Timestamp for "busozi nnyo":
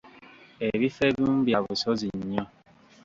1.65-2.45